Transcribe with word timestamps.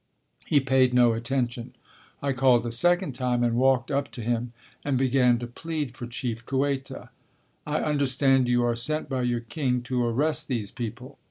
He 0.47 0.59
paid 0.59 0.95
no 0.95 1.13
attention. 1.13 1.75
I 2.23 2.33
called 2.33 2.65
a 2.65 2.71
second 2.71 3.11
time 3.13 3.43
and 3.43 3.53
walked 3.55 3.91
up 3.91 4.09
to 4.13 4.23
him 4.23 4.51
and 4.83 4.97
began 4.97 5.37
to 5.37 5.45
plead 5.45 5.95
for 5.95 6.07
Chief 6.07 6.43
Kueta. 6.43 7.09
"I 7.67 7.81
understand 7.81 8.47
you 8.47 8.63
are 8.63 8.75
sent 8.75 9.07
by 9.09 9.21
your 9.21 9.41
king 9.41 9.83
to 9.83 10.03
arrest 10.03 10.47
these 10.47 10.71
people." 10.71 11.19